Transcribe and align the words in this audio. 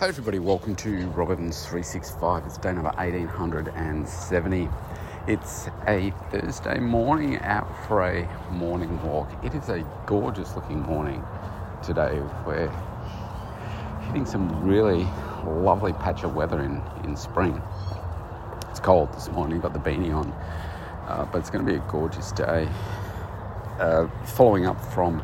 Hey 0.00 0.08
everybody, 0.08 0.38
welcome 0.38 0.74
to 0.76 1.08
Rob 1.08 1.30
Evans 1.30 1.60
365. 1.66 2.46
It's 2.46 2.56
day 2.56 2.72
number 2.72 2.88
1870. 2.92 4.66
It's 5.26 5.68
a 5.86 6.10
Thursday 6.30 6.78
morning 6.78 7.38
out 7.40 7.68
for 7.86 8.06
a 8.06 8.26
morning 8.50 8.98
walk. 9.02 9.28
It 9.44 9.54
is 9.54 9.68
a 9.68 9.84
gorgeous 10.06 10.56
looking 10.56 10.80
morning 10.80 11.22
today. 11.82 12.18
We're 12.46 12.72
hitting 14.06 14.24
some 14.24 14.66
really 14.66 15.06
lovely 15.44 15.92
patch 15.92 16.24
of 16.24 16.34
weather 16.34 16.62
in, 16.62 16.80
in 17.04 17.14
spring. 17.14 17.60
It's 18.70 18.80
cold 18.80 19.12
this 19.12 19.28
morning, 19.28 19.60
got 19.60 19.74
the 19.74 19.80
beanie 19.80 20.16
on, 20.16 20.32
uh, 21.08 21.28
but 21.30 21.40
it's 21.40 21.50
going 21.50 21.66
to 21.66 21.70
be 21.70 21.76
a 21.76 21.84
gorgeous 21.90 22.32
day. 22.32 22.66
Uh, 23.78 24.08
following 24.24 24.64
up 24.64 24.82
from 24.82 25.22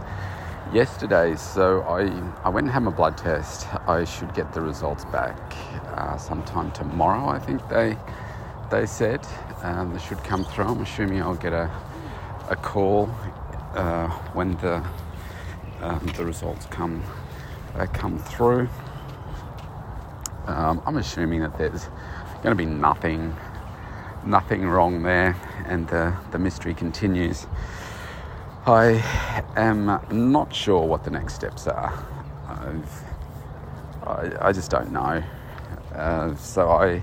yesterday, 0.72 1.36
so 1.36 1.82
I, 1.82 2.02
I 2.44 2.48
went 2.50 2.66
and 2.66 2.72
had 2.74 2.82
my 2.84 2.90
blood 2.90 3.18
test. 3.18 3.66
I 3.88 4.04
should 4.04 4.34
get 4.34 4.52
the 4.52 4.60
results 4.60 5.04
back 5.06 5.38
uh, 5.96 6.16
sometime 6.18 6.72
tomorrow, 6.72 7.28
I 7.28 7.38
think 7.38 7.66
they 7.68 7.96
they 8.70 8.86
said. 8.86 9.26
Um, 9.62 9.92
they 9.92 9.98
should 10.00 10.22
come 10.24 10.44
through. 10.44 10.64
I'm 10.66 10.80
assuming 10.80 11.22
I'll 11.22 11.34
get 11.36 11.52
a, 11.52 11.70
a 12.50 12.56
call 12.56 13.08
uh, 13.74 14.08
when 14.34 14.56
the, 14.58 14.84
um, 15.80 16.06
the 16.16 16.24
results 16.24 16.66
come, 16.66 17.02
uh, 17.76 17.86
come 17.92 18.18
through. 18.18 18.68
Um, 20.46 20.82
I'm 20.86 20.96
assuming 20.96 21.40
that 21.40 21.58
there's 21.58 21.88
going 22.42 22.50
to 22.50 22.54
be 22.56 22.66
nothing, 22.66 23.34
nothing 24.24 24.66
wrong 24.66 25.02
there, 25.02 25.36
and 25.66 25.88
the, 25.88 26.14
the 26.32 26.38
mystery 26.38 26.74
continues. 26.74 27.46
I 28.66 29.02
am 29.56 29.86
not 30.10 30.54
sure 30.54 30.84
what 30.86 31.04
the 31.04 31.10
next 31.10 31.34
steps 31.34 31.68
are. 31.68 31.92
I, 34.04 34.48
I 34.48 34.52
just 34.52 34.70
don't 34.72 34.92
know. 34.92 35.22
Uh, 35.94 36.34
so 36.36 36.70
I, 36.70 37.02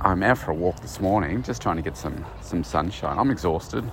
I'm 0.00 0.22
out 0.24 0.38
for 0.38 0.52
a 0.52 0.54
walk 0.54 0.80
this 0.80 1.00
morning, 1.00 1.42
just 1.44 1.62
trying 1.62 1.76
to 1.76 1.82
get 1.82 1.96
some 1.96 2.24
some 2.40 2.64
sunshine. 2.64 3.18
I'm 3.18 3.30
exhausted. 3.30 3.90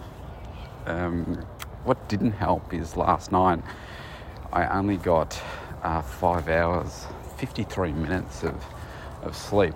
Um, 0.87 1.45
what 1.83 2.09
didn't 2.09 2.33
help 2.33 2.73
is 2.73 2.97
last 2.97 3.31
night 3.31 3.61
I 4.51 4.65
only 4.79 4.97
got 4.97 5.39
uh, 5.83 6.01
five 6.01 6.49
hours, 6.49 7.07
53 7.37 7.91
minutes 7.93 8.43
of 8.43 8.65
of 9.23 9.35
sleep. 9.35 9.75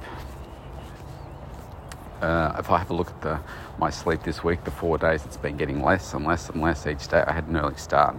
Uh, 2.22 2.54
if 2.60 2.70
I 2.70 2.78
have 2.78 2.90
a 2.90 2.94
look 2.94 3.10
at 3.10 3.22
the, 3.22 3.40
my 3.78 3.90
sleep 3.90 4.24
this 4.24 4.44
week, 4.44 4.66
the 4.66 4.72
four 4.72 4.98
days, 4.98 5.24
it's 5.26 5.38
been 5.38 5.56
getting 5.56 5.82
less 5.82 6.14
and 6.14 6.26
less 6.26 6.50
and 6.50 6.62
less 6.62 6.86
each 6.86 7.08
day. 7.08 7.24
I 7.26 7.32
had 7.32 7.48
an 7.48 7.56
early 7.56 7.78
start 7.78 8.16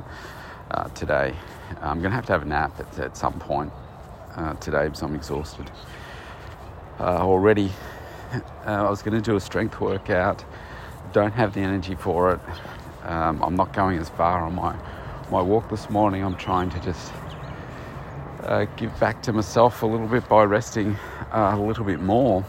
uh, 0.70 0.88
today. 0.90 1.34
I'm 1.82 1.98
going 2.00 2.10
to 2.10 2.16
have 2.16 2.24
to 2.26 2.32
have 2.32 2.42
a 2.42 2.46
nap 2.46 2.80
at, 2.80 2.98
at 2.98 3.16
some 3.16 3.38
point 3.38 3.70
uh, 4.36 4.54
today 4.54 4.84
because 4.84 5.02
I'm 5.02 5.14
exhausted. 5.14 5.70
Uh, 6.98 7.18
already, 7.18 7.70
uh, 8.32 8.40
I 8.64 8.88
was 8.88 9.02
going 9.02 9.14
to 9.14 9.20
do 9.20 9.36
a 9.36 9.40
strength 9.40 9.78
workout. 9.80 10.44
Don't 11.12 11.32
have 11.32 11.52
the 11.52 11.60
energy 11.60 11.94
for 11.94 12.32
it. 12.32 12.40
Um, 13.04 13.42
I'm 13.42 13.54
not 13.54 13.74
going 13.74 13.98
as 13.98 14.08
far 14.08 14.42
on 14.42 14.54
my, 14.54 14.74
my 15.30 15.42
walk 15.42 15.68
this 15.68 15.90
morning. 15.90 16.24
I'm 16.24 16.36
trying 16.36 16.70
to 16.70 16.80
just 16.80 17.12
uh, 18.44 18.64
give 18.76 18.98
back 18.98 19.22
to 19.24 19.32
myself 19.34 19.82
a 19.82 19.86
little 19.86 20.06
bit 20.06 20.26
by 20.26 20.44
resting 20.44 20.96
a 21.32 21.58
little 21.58 21.84
bit 21.84 22.00
more 22.00 22.46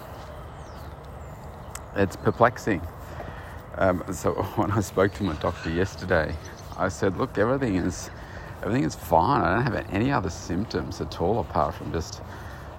it's 1.96 2.16
perplexing. 2.16 2.82
Um, 3.78 4.04
so 4.12 4.34
when 4.56 4.72
I 4.72 4.82
spoke 4.82 5.14
to 5.16 5.24
my 5.24 5.34
doctor 5.36 5.70
yesterday, 5.70 6.36
I 6.78 6.90
said, 6.90 7.18
"Look, 7.18 7.38
everything 7.38 7.76
is 7.76 8.10
everything 8.62 8.84
is 8.84 8.96
fine. 8.96 9.42
I 9.42 9.56
don't 9.56 9.74
have 9.74 9.86
any 9.92 10.12
other 10.12 10.30
symptoms 10.30 11.02
at 11.02 11.22
all 11.22 11.40
apart 11.40 11.76
from 11.76 11.92
just 11.92 12.22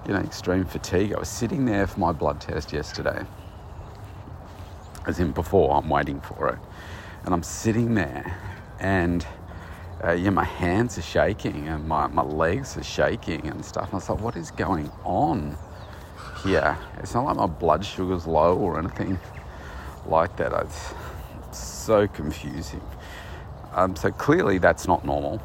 you 0.06 0.14
know 0.14 0.20
extreme 0.20 0.64
fatigue." 0.64 1.12
I 1.14 1.18
was 1.18 1.28
sitting 1.28 1.64
there 1.64 1.86
for 1.86 2.00
my 2.00 2.12
blood 2.12 2.40
test 2.40 2.72
yesterday, 2.72 3.24
as 5.06 5.20
in 5.20 5.32
before. 5.32 5.76
I'm 5.76 5.88
waiting 5.88 6.20
for 6.20 6.48
it, 6.50 6.58
and 7.24 7.34
I'm 7.34 7.42
sitting 7.42 7.94
there, 7.94 8.36
and 8.80 9.26
uh, 10.04 10.12
yeah, 10.12 10.30
my 10.30 10.44
hands 10.44 10.98
are 10.98 11.02
shaking 11.02 11.68
and 11.68 11.86
my, 11.86 12.08
my 12.08 12.22
legs 12.22 12.76
are 12.76 12.82
shaking 12.82 13.46
and 13.46 13.64
stuff. 13.64 13.92
And 13.92 14.02
I 14.02 14.04
thought, 14.04 14.20
what 14.20 14.36
is 14.36 14.50
going 14.50 14.90
on? 15.04 15.56
Here. 16.44 16.76
It's 16.98 17.14
not 17.14 17.24
like 17.24 17.36
my 17.36 17.46
blood 17.46 17.84
sugar's 17.84 18.26
low 18.26 18.56
or 18.56 18.78
anything 18.78 19.18
like 20.06 20.36
that. 20.36 20.52
It's 20.52 20.94
so 21.52 22.06
confusing. 22.08 22.82
Um, 23.74 23.96
so 23.96 24.10
clearly 24.10 24.58
that's 24.58 24.86
not 24.86 25.04
normal. 25.04 25.40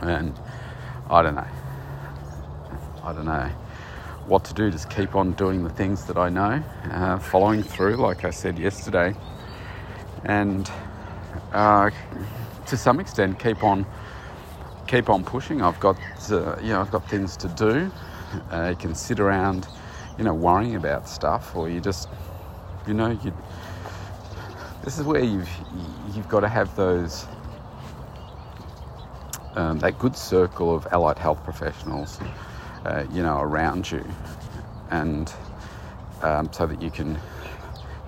And 0.00 0.38
I 1.10 1.22
don't 1.22 1.34
know. 1.34 1.46
I 3.02 3.12
don't 3.12 3.24
know 3.24 3.50
what 4.26 4.44
to 4.44 4.54
do. 4.54 4.70
Just 4.70 4.90
keep 4.90 5.16
on 5.16 5.32
doing 5.32 5.64
the 5.64 5.70
things 5.70 6.04
that 6.04 6.18
I 6.18 6.28
know, 6.28 6.62
uh, 6.90 7.18
following 7.18 7.62
through, 7.62 7.96
like 7.96 8.24
I 8.24 8.30
said 8.30 8.58
yesterday, 8.58 9.14
and 10.24 10.70
uh, 11.52 11.90
to 12.66 12.76
some 12.76 13.00
extent 13.00 13.38
keep 13.38 13.64
on 13.64 13.86
keep 14.86 15.08
on 15.08 15.24
pushing. 15.24 15.62
I've 15.62 15.80
got 15.80 15.96
uh, 16.30 16.56
you 16.60 16.68
know 16.68 16.80
I've 16.80 16.90
got 16.90 17.08
things 17.08 17.36
to 17.38 17.48
do. 17.48 17.90
Uh, 18.50 18.68
you 18.70 18.76
can 18.76 18.94
sit 18.94 19.20
around, 19.20 19.66
you 20.18 20.24
know, 20.24 20.34
worrying 20.34 20.76
about 20.76 21.08
stuff, 21.08 21.54
or 21.56 21.68
you 21.68 21.80
just, 21.80 22.08
you 22.86 22.94
know, 22.94 23.10
you. 23.24 23.32
This 24.84 24.98
is 24.98 25.04
where 25.04 25.22
you've 25.22 25.48
you've 26.14 26.28
got 26.28 26.40
to 26.40 26.48
have 26.48 26.74
those 26.76 27.26
um, 29.54 29.78
that 29.80 29.98
good 29.98 30.16
circle 30.16 30.74
of 30.74 30.86
allied 30.92 31.18
health 31.18 31.42
professionals, 31.44 32.20
uh, 32.84 33.04
you 33.12 33.22
know, 33.22 33.40
around 33.40 33.90
you, 33.90 34.04
and 34.90 35.32
um, 36.22 36.52
so 36.52 36.66
that 36.66 36.80
you 36.80 36.90
can 36.90 37.18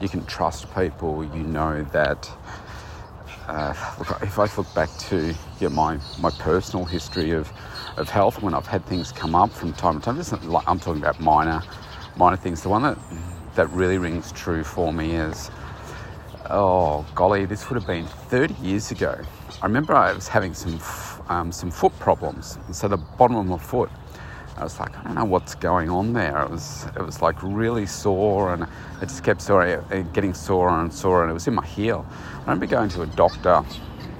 you 0.00 0.09
can 0.09 0.25
trust 0.26 0.75
people. 0.75 1.25
You 1.25 1.42
know 1.42 1.82
that. 1.92 2.30
Uh, 3.47 3.75
look, 3.98 4.22
if 4.22 4.38
I 4.38 4.48
look 4.56 4.72
back 4.75 4.91
to 5.10 5.34
yeah, 5.60 5.69
my 5.69 5.98
my 6.20 6.30
personal 6.30 6.84
history 6.84 7.32
of 7.32 7.53
of 7.97 8.09
health 8.09 8.43
when 8.43 8.55
I've 8.55 8.67
had 8.67 8.84
things 8.87 9.12
come 9.12 9.34
up 9.34 9.51
from 9.51 9.73
time 9.73 10.01
to 10.01 10.05
time. 10.05 10.51
Like, 10.51 10.69
I'm 10.69 10.78
talking 10.78 11.03
about 11.03 11.21
minor, 11.21 11.62
minor 12.17 12.37
things. 12.37 12.62
The 12.62 12.69
one 12.69 12.83
that 12.83 12.99
that 13.55 13.69
really 13.71 13.99
rings 13.99 14.33
true 14.33 14.62
for 14.62 14.93
me 14.93 15.17
is, 15.17 15.51
oh 16.49 17.05
golly, 17.15 17.45
this 17.47 17.69
would 17.69 17.77
have 17.77 17.87
been 17.87 18.06
30 18.06 18.55
years 18.55 18.91
ago. 18.91 19.21
I 19.61 19.67
remember 19.67 19.95
I 19.95 20.12
was 20.12 20.28
having 20.28 20.55
some 20.55 20.81
um, 21.28 21.53
some 21.53 21.71
foot 21.71 21.97
problems, 21.99 22.59
so 22.73 22.89
the 22.89 22.97
bottom 22.97 23.37
of 23.37 23.47
my 23.47 23.59
foot. 23.59 23.91
I 24.57 24.65
was 24.65 24.78
like, 24.78 24.95
I 24.99 25.05
don't 25.05 25.15
know 25.15 25.25
what's 25.25 25.55
going 25.55 25.89
on 25.89 26.12
there. 26.12 26.43
It 26.43 26.51
was, 26.51 26.87
it 26.95 27.01
was 27.01 27.22
like 27.22 27.43
really 27.43 27.87
sore, 27.87 28.53
and 28.53 28.65
it 28.65 29.07
just 29.07 29.25
kept 29.25 29.41
sore, 29.41 29.83
getting 30.12 30.34
sore 30.34 30.69
and 30.69 30.93
sore, 30.93 31.22
and 31.22 31.31
it 31.31 31.34
was 31.34 31.49
in 31.49 31.55
my 31.55 31.65
heel. 31.65 32.05
I 32.37 32.41
remember 32.41 32.67
going 32.67 32.91
to 32.91 33.03
a 33.03 33.07
doctor. 33.07 33.65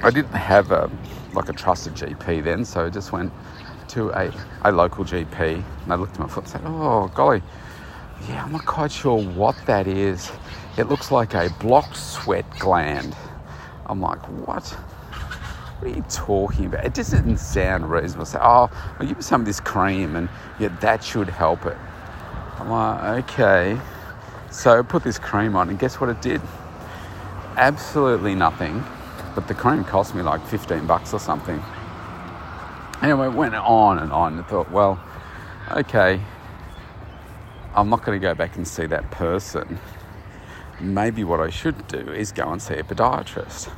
I 0.03 0.11
didn't 0.11 0.33
have 0.33 0.71
a 0.71 0.91
like 1.35 1.49
a 1.49 1.53
trusted 1.53 1.95
GP 1.95 2.45
then, 2.45 2.65
so 2.65 2.87
I 2.87 2.91
just 2.91 3.13
went 3.13 3.33
to 3.91 4.11
a, 4.11 4.33
a 4.63 4.73
local 4.73 5.05
GP 5.05 5.41
and 5.41 5.65
they 5.91 5.97
looked 5.97 6.15
at 6.15 6.21
my 6.21 6.29
foot 6.29 6.45
and 6.45 6.53
said, 6.53 6.63
Oh, 6.65 7.11
golly, 7.15 7.43
yeah, 8.29 8.45
I'm 8.45 8.53
not 8.53 8.67
quite 8.67 8.93
sure 8.93 9.21
what 9.23 9.57
that 9.67 9.87
is. 9.87 10.31
It 10.77 10.89
looks 10.89 11.11
like 11.11 11.35
a 11.35 11.51
blocked 11.61 11.97
sweat 11.97 12.45
gland. 12.59 13.17
I'm 13.87 14.01
like, 14.01 14.21
What? 14.47 14.65
What 15.81 15.93
are 15.93 15.97
you 15.97 16.05
talking 16.11 16.67
about? 16.67 16.85
It 16.85 16.93
didn't 16.93 17.39
sound 17.39 17.91
reasonable. 17.91 18.27
Say, 18.27 18.39
oh, 18.43 18.71
I'll 18.99 19.07
give 19.07 19.17
you 19.17 19.23
some 19.23 19.41
of 19.41 19.47
this 19.47 19.61
cream 19.61 20.15
and 20.15 20.29
yeah, 20.59 20.69
that 20.81 21.03
should 21.03 21.31
help 21.31 21.65
it. 21.65 21.77
I'm 22.59 22.69
like, 22.69 23.25
okay. 23.25 23.81
So 24.51 24.79
I 24.79 24.83
put 24.83 25.03
this 25.03 25.19
cream 25.19 25.57
on 25.57 25.71
and 25.71 25.79
guess 25.79 25.99
what 25.99 26.11
it 26.11 26.21
did? 26.21 26.43
Absolutely 27.57 28.35
nothing. 28.35 28.85
But 29.35 29.49
the 29.49 29.55
cream 29.55 29.85
cost 29.85 30.15
me 30.15 30.21
like 30.21 30.47
15 30.49 30.87
bucks 30.87 31.15
or 31.15 31.19
something. 31.19 31.63
Anyway, 33.03 33.27
it 33.29 33.33
went 33.33 33.55
on 33.55 33.99
and 33.99 34.13
on. 34.13 34.39
I 34.39 34.43
thought, 34.43 34.71
well, 34.71 35.01
okay, 35.71 36.21
I'm 37.75 37.89
not 37.89 38.05
going 38.05 38.21
to 38.21 38.23
go 38.23 38.35
back 38.35 38.57
and 38.57 38.69
see 38.69 38.85
that 38.87 39.11
person. 39.11 39.79
Maybe 40.81 41.25
what 41.25 41.41
I 41.41 41.49
should 41.49 41.87
do 41.89 42.13
is 42.13 42.31
go 42.31 42.51
and 42.53 42.61
see 42.61 42.75
a 42.75 42.83
podiatrist. 42.83 43.73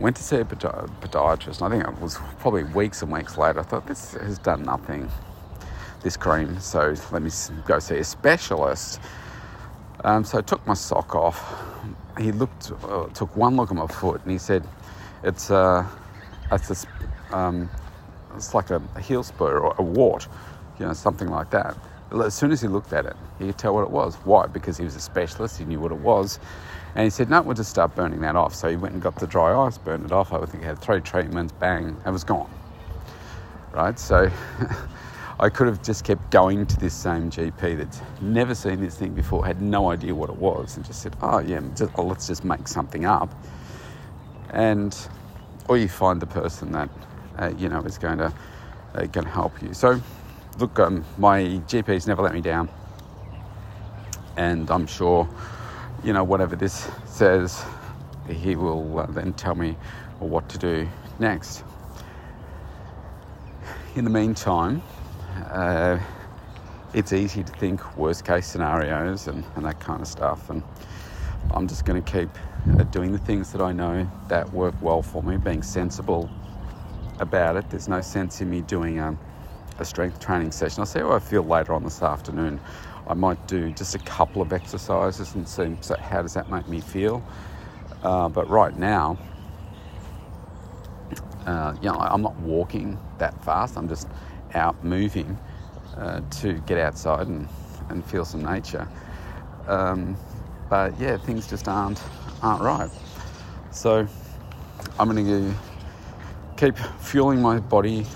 Went 0.00 0.16
to 0.16 0.22
see 0.22 0.36
a 0.36 0.44
podiatrist, 0.44 1.62
and 1.62 1.72
I 1.74 1.78
think 1.78 1.96
it 1.96 2.02
was 2.02 2.18
probably 2.40 2.64
weeks 2.64 3.02
and 3.02 3.12
weeks 3.12 3.38
later. 3.38 3.60
I 3.60 3.62
thought, 3.62 3.86
this 3.86 4.14
has 4.14 4.38
done 4.38 4.64
nothing, 4.64 5.08
this 6.02 6.16
cream, 6.16 6.58
so 6.58 6.92
let 7.12 7.22
me 7.22 7.30
go 7.66 7.78
see 7.78 7.98
a 7.98 8.04
specialist. 8.04 9.00
Um, 10.02 10.24
so 10.24 10.38
I 10.38 10.40
took 10.42 10.66
my 10.66 10.74
sock 10.74 11.14
off. 11.14 11.40
He 12.18 12.32
looked, 12.32 12.72
uh, 12.82 13.06
took 13.08 13.36
one 13.36 13.54
look 13.54 13.70
at 13.70 13.76
my 13.76 13.86
foot, 13.86 14.22
and 14.22 14.32
he 14.32 14.38
said, 14.38 14.66
"It's 15.22 15.50
uh, 15.50 15.86
it's 16.50 16.84
a 16.84 17.36
um, 17.36 17.70
it's 18.34 18.54
like 18.54 18.70
a, 18.70 18.82
a 18.96 19.00
heel 19.00 19.22
spur 19.22 19.58
or 19.58 19.74
a 19.78 19.82
wart, 19.82 20.28
you 20.78 20.86
know, 20.86 20.92
something 20.94 21.28
like 21.28 21.50
that. 21.50 21.76
As 22.24 22.34
soon 22.34 22.52
as 22.52 22.60
he 22.62 22.68
looked 22.68 22.92
at 22.92 23.06
it, 23.06 23.16
he 23.38 23.46
could 23.46 23.58
tell 23.58 23.74
what 23.74 23.82
it 23.82 23.90
was. 23.90 24.16
Why? 24.24 24.46
Because 24.46 24.78
he 24.78 24.84
was 24.84 24.96
a 24.96 25.00
specialist, 25.00 25.58
he 25.58 25.64
knew 25.64 25.80
what 25.80 25.92
it 25.92 25.98
was. 25.98 26.38
And 26.94 27.04
he 27.04 27.10
said, 27.10 27.30
No, 27.30 27.42
we'll 27.42 27.54
just 27.56 27.70
start 27.70 27.94
burning 27.94 28.20
that 28.22 28.36
off. 28.36 28.54
So 28.54 28.68
he 28.70 28.76
went 28.76 28.94
and 28.94 29.02
got 29.02 29.16
the 29.16 29.26
dry 29.26 29.54
ice, 29.66 29.78
burned 29.78 30.04
it 30.06 30.12
off. 30.12 30.32
I 30.32 30.38
would 30.38 30.48
think 30.50 30.62
he 30.64 30.68
had 30.68 30.78
three 30.80 31.00
treatments, 31.00 31.52
bang, 31.52 31.96
it 32.06 32.10
was 32.10 32.24
gone. 32.24 32.50
right? 33.72 33.98
So 33.98 34.30
I 35.40 35.50
could 35.50 35.68
have 35.68 35.82
just 35.82 36.04
kept 36.04 36.30
going 36.30 36.66
to 36.66 36.78
this 36.78 36.94
same 36.94 37.30
GP 37.30 37.78
that's 37.78 38.02
never 38.22 38.54
seen 38.54 38.80
this 38.80 38.96
thing 38.96 39.14
before, 39.14 39.44
had 39.46 39.62
no 39.62 39.90
idea 39.90 40.14
what 40.14 40.30
it 40.30 40.36
was, 40.36 40.76
and 40.76 40.86
just 40.86 41.02
said, 41.02 41.16
"Oh 41.22 41.40
yeah, 41.40 41.60
just, 41.76 41.92
oh, 41.96 42.04
let's 42.04 42.26
just 42.28 42.44
make 42.44 42.68
something 42.68 43.06
up." 43.06 43.34
And 44.50 44.96
or 45.68 45.78
you 45.78 45.88
find 45.88 46.22
the 46.22 46.26
person 46.26 46.72
that 46.72 46.90
uh, 47.38 47.52
you 47.58 47.68
know 47.68 47.80
is 47.82 47.98
going 47.98 48.18
to 48.18 48.32
uh, 48.94 49.06
going 49.06 49.24
to 49.24 49.30
help 49.30 49.60
you. 49.62 49.74
So, 49.74 50.00
look, 50.58 50.78
um, 50.78 51.04
my 51.18 51.42
GP's 51.42 52.06
never 52.06 52.22
let 52.22 52.32
me 52.32 52.40
down, 52.40 52.68
and 54.36 54.70
I'm 54.70 54.86
sure, 54.86 55.28
you 56.02 56.12
know, 56.12 56.24
whatever 56.24 56.56
this 56.56 56.88
says, 57.04 57.62
he 58.28 58.56
will 58.56 59.00
uh, 59.00 59.06
then 59.06 59.32
tell 59.34 59.54
me 59.54 59.76
what 60.18 60.48
to 60.50 60.58
do 60.58 60.88
next. 61.18 61.64
In 63.94 64.04
the 64.04 64.10
meantime, 64.10 64.82
uh, 65.50 65.98
it's 66.94 67.12
easy 67.12 67.42
to 67.42 67.52
think 67.54 67.96
worst 67.96 68.24
case 68.24 68.46
scenarios 68.46 69.26
and, 69.26 69.44
and 69.54 69.64
that 69.64 69.80
kind 69.80 70.00
of 70.00 70.08
stuff. 70.08 70.50
And 70.50 70.62
I'm 71.50 71.68
just 71.68 71.84
going 71.84 72.02
to 72.02 72.12
keep 72.12 72.30
uh, 72.78 72.84
doing 72.84 73.12
the 73.12 73.18
things 73.18 73.52
that 73.52 73.60
I 73.60 73.72
know 73.72 74.10
that 74.28 74.50
work 74.52 74.74
well 74.80 75.02
for 75.02 75.22
me, 75.22 75.36
being 75.36 75.62
sensible 75.62 76.30
about 77.20 77.56
it. 77.56 77.68
There's 77.70 77.88
no 77.88 78.00
sense 78.00 78.40
in 78.40 78.50
me 78.50 78.60
doing 78.62 78.98
a, 78.98 79.16
a 79.78 79.84
strength 79.84 80.20
training 80.20 80.52
session. 80.52 80.80
I'll 80.80 80.86
see 80.86 81.00
how 81.00 81.12
I 81.12 81.18
feel 81.18 81.42
later 81.42 81.72
on 81.74 81.84
this 81.84 82.02
afternoon. 82.02 82.60
I 83.08 83.14
might 83.14 83.46
do 83.46 83.70
just 83.72 83.94
a 83.94 84.00
couple 84.00 84.42
of 84.42 84.52
exercises 84.52 85.34
and 85.34 85.48
see 85.48 85.76
so 85.80 85.96
how 85.96 86.22
does 86.22 86.34
that 86.34 86.50
make 86.50 86.68
me 86.68 86.80
feel. 86.80 87.22
Uh, 88.02 88.28
but 88.28 88.48
right 88.50 88.76
now, 88.76 89.16
uh, 91.46 91.74
you 91.80 91.88
know, 91.88 91.98
I'm 91.98 92.22
not 92.22 92.36
walking 92.40 92.98
that 93.18 93.42
fast. 93.44 93.76
I'm 93.76 93.88
just 93.88 94.08
out 94.54 94.84
moving 94.84 95.38
uh, 95.96 96.20
to 96.40 96.54
get 96.66 96.78
outside 96.78 97.28
and, 97.28 97.48
and 97.88 98.04
feel 98.04 98.24
some 98.24 98.44
nature. 98.44 98.88
Um, 99.68 100.16
but 100.68 100.98
yeah, 100.98 101.16
things 101.16 101.48
just 101.48 101.68
aren't 101.68 102.02
aren't 102.42 102.62
right. 102.62 102.90
So 103.70 104.06
I'm 104.98 105.10
going 105.10 105.24
to 105.24 105.54
keep 106.56 106.76
fueling 107.00 107.40
my 107.40 107.58
body, 107.60 108.06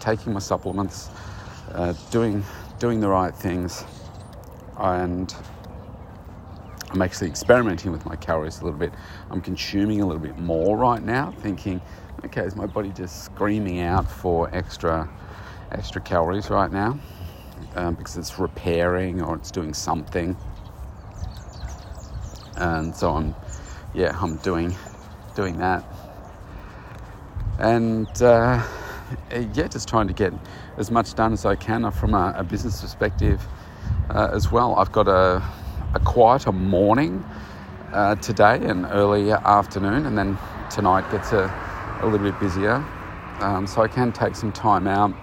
taking 0.00 0.32
my 0.32 0.40
supplements, 0.40 1.10
uh, 1.72 1.92
doing 2.10 2.44
doing 2.78 3.00
the 3.00 3.08
right 3.08 3.34
things, 3.34 3.84
and 4.78 5.34
I'm 6.90 7.02
actually 7.02 7.28
experimenting 7.28 7.92
with 7.92 8.06
my 8.06 8.16
calories 8.16 8.60
a 8.60 8.64
little 8.64 8.78
bit. 8.78 8.92
I'm 9.30 9.40
consuming 9.40 10.00
a 10.00 10.06
little 10.06 10.22
bit 10.22 10.38
more 10.38 10.76
right 10.76 11.02
now, 11.02 11.32
thinking, 11.40 11.80
okay, 12.24 12.42
is 12.42 12.56
my 12.56 12.66
body 12.66 12.90
just 12.90 13.24
screaming 13.24 13.80
out 13.80 14.10
for 14.10 14.48
extra 14.54 15.08
extra 15.72 16.00
calories 16.00 16.48
right 16.48 16.72
now 16.72 16.98
um, 17.74 17.94
because 17.94 18.16
it's 18.16 18.38
repairing 18.38 19.20
or 19.20 19.36
it's 19.36 19.50
doing 19.50 19.74
something. 19.74 20.36
And 22.56 22.94
so 22.94 23.12
I'm, 23.12 23.34
yeah, 23.94 24.16
I'm 24.20 24.36
doing 24.38 24.74
doing 25.34 25.58
that, 25.58 25.84
and 27.58 28.08
uh, 28.22 28.62
yeah, 29.30 29.68
just 29.68 29.88
trying 29.88 30.08
to 30.08 30.14
get 30.14 30.32
as 30.76 30.90
much 30.90 31.14
done 31.14 31.32
as 31.32 31.44
I 31.44 31.56
can 31.56 31.90
from 31.90 32.14
a, 32.14 32.34
a 32.36 32.44
business 32.44 32.80
perspective 32.80 33.46
uh, 34.10 34.30
as 34.32 34.52
well. 34.52 34.76
I've 34.76 34.92
got 34.92 35.08
a, 35.08 35.42
a 35.94 36.00
quieter 36.00 36.52
morning 36.52 37.24
uh, 37.92 38.14
today 38.16 38.56
and 38.62 38.86
early 38.86 39.32
afternoon, 39.32 40.06
and 40.06 40.16
then 40.16 40.38
tonight 40.70 41.10
gets 41.10 41.32
a, 41.32 41.52
a 42.00 42.06
little 42.06 42.30
bit 42.30 42.38
busier. 42.38 42.84
Um, 43.40 43.66
so 43.66 43.82
I 43.82 43.88
can 43.88 44.12
take 44.12 44.34
some 44.34 44.52
time 44.52 44.86
out 44.88 45.14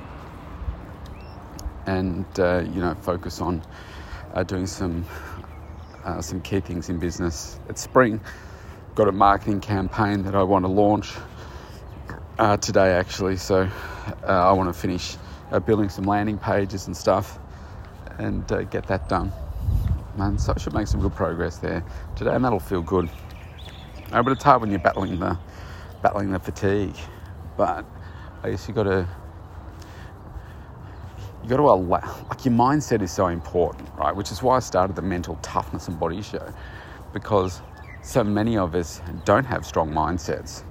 and 1.86 2.26
uh, 2.40 2.64
you 2.74 2.82
know 2.82 2.96
focus 3.02 3.42
on 3.42 3.62
uh, 4.34 4.44
doing 4.44 4.66
some 4.66 5.06
uh, 6.04 6.22
some 6.22 6.42
key 6.42 6.60
things 6.60 6.90
in 6.90 7.00
business. 7.00 7.60
It's 7.70 7.82
spring. 7.82 8.20
Got 8.96 9.08
a 9.10 9.12
marketing 9.12 9.60
campaign 9.60 10.24
that 10.24 10.36
I 10.36 10.44
want 10.44 10.64
to 10.66 10.72
launch 10.72 11.14
uh, 12.40 12.58
today 12.58 12.92
actually. 12.94 13.38
So 13.38 13.70
uh, 14.24 14.28
I 14.28 14.52
want 14.54 14.74
to 14.74 14.80
finish 14.80 15.18
uh, 15.52 15.60
building 15.60 15.90
some 15.90 16.06
landing 16.06 16.38
pages 16.38 16.88
and 16.88 16.96
stuff 16.96 17.40
and 18.18 18.48
get 18.70 18.88
that 18.88 19.10
done. 19.10 19.32
And 20.18 20.40
so 20.40 20.54
I 20.56 20.60
should 20.60 20.74
make 20.74 20.88
some 20.88 21.02
good 21.02 21.14
progress 21.14 21.58
there 21.58 21.84
today, 22.16 22.34
and 22.34 22.44
that'll 22.46 22.60
feel 22.60 22.82
good. 22.82 23.10
but 24.10 24.28
it's 24.28 24.44
hard 24.44 24.62
when 24.62 24.70
you're 24.70 24.80
battling 24.80 25.20
the 25.20 25.38
battling 26.02 26.32
the 26.32 26.40
fatigue. 26.40 26.96
But 27.58 27.86
I 28.44 28.52
guess 28.52 28.68
you 28.68 28.74
got 28.74 28.84
to 28.84 29.08
you 31.44 31.50
got 31.50 31.58
to 31.58 31.64
allow, 31.64 32.00
like 32.30 32.46
your 32.46 32.54
mindset 32.54 33.02
is 33.02 33.12
so 33.12 33.28
important, 33.28 33.90
right? 33.98 34.16
Which 34.16 34.32
is 34.32 34.42
why 34.42 34.56
I 34.56 34.60
started 34.60 34.96
the 34.96 35.02
mental 35.02 35.38
toughness 35.42 35.88
and 35.88 36.00
body 36.00 36.22
show 36.22 36.52
because 37.14 37.62
so 38.02 38.24
many 38.24 38.58
of 38.58 38.74
us 38.74 39.02
don't 39.26 39.46
have 39.46 39.66
strong 39.66 39.92
mindsets. 39.92 40.64